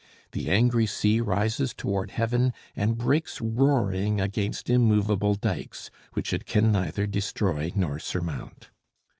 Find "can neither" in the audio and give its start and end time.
6.47-7.05